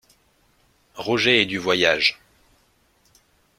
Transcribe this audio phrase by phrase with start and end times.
[0.95, 2.19] Roger est du voyage.